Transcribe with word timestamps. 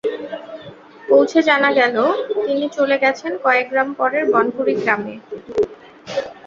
পৌঁছে 1.07 1.39
জানা 1.49 1.69
গেল, 1.79 1.95
তিনি 2.37 2.65
চলে 2.77 2.95
গেছেন 3.03 3.31
কয়েক 3.45 3.67
গ্রাম 3.71 3.89
পরের 3.99 4.23
বনকুড়ি 4.33 4.73
গ্রামে। 4.81 5.15